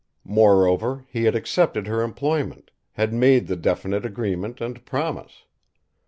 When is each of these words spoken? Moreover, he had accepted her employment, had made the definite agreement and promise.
Moreover, 0.25 1.05
he 1.09 1.25
had 1.25 1.35
accepted 1.35 1.85
her 1.85 2.01
employment, 2.01 2.71
had 2.93 3.13
made 3.13 3.45
the 3.45 3.55
definite 3.55 4.03
agreement 4.03 4.59
and 4.59 4.83
promise. 4.83 5.43